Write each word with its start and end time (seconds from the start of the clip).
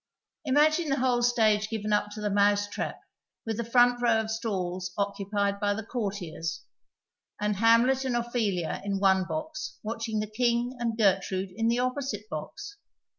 Imagine 0.45 0.89
the 0.89 0.95
whole 0.97 1.21
stage 1.21 1.69
given 1.69 1.93
up 1.93 2.09
to 2.15 2.21
the 2.21 2.31
Mouse 2.31 2.67
Trap, 2.67 2.99
with 3.45 3.57
the 3.57 3.63
front 3.63 4.01
row 4.01 4.19
of 4.19 4.31
stalls 4.31 4.91
occupied 4.97 5.59
by 5.59 5.75
the 5.75 5.85
courtiers, 5.85 6.63
and 7.39 7.57
Hamlet 7.57 8.03
and 8.03 8.15
Ophelia 8.15 8.81
in 8.83 8.97
one 8.99 9.25
box 9.25 9.77
watching 9.83 10.19
the 10.19 10.25
King 10.25 10.75
and 10.79 10.97
Gertrude 10.97 11.51
in 11.55 11.67
the 11.67 11.77
opposite 11.77 12.27
box 12.31 12.77